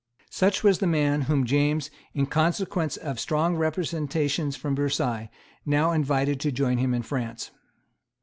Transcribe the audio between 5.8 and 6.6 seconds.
invited to